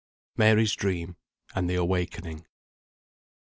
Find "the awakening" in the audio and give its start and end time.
1.69-2.47